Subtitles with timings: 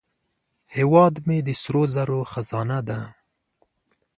[0.75, 2.99] هیواد مې د سرو زرو خزانه ده